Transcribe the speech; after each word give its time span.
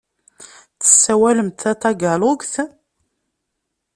Tessawalemt 0.79 1.59
tatagalogt? 1.61 2.53